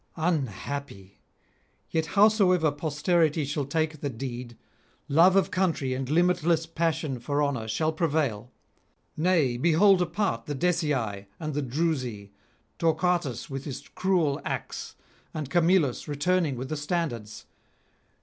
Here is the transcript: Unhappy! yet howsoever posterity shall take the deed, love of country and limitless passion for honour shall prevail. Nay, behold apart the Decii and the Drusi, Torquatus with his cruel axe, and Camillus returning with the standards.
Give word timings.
Unhappy! 0.17 1.19
yet 1.91 2.07
howsoever 2.17 2.71
posterity 2.71 3.45
shall 3.45 3.67
take 3.67 4.01
the 4.01 4.09
deed, 4.09 4.57
love 5.07 5.35
of 5.35 5.51
country 5.51 5.93
and 5.93 6.09
limitless 6.09 6.65
passion 6.65 7.19
for 7.19 7.43
honour 7.43 7.67
shall 7.67 7.91
prevail. 7.93 8.51
Nay, 9.15 9.57
behold 9.57 10.01
apart 10.01 10.47
the 10.47 10.55
Decii 10.55 11.27
and 11.39 11.53
the 11.53 11.61
Drusi, 11.61 12.31
Torquatus 12.79 13.47
with 13.47 13.65
his 13.65 13.87
cruel 13.89 14.41
axe, 14.43 14.95
and 15.35 15.51
Camillus 15.51 16.07
returning 16.07 16.55
with 16.55 16.69
the 16.69 16.77
standards. 16.77 17.45